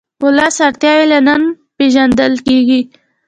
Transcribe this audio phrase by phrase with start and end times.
[0.19, 1.47] د ولس اړتیاوې له ننه
[1.77, 2.81] پېژندل کېږي.